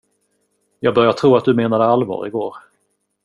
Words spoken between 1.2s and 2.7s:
att du menade allvar i går.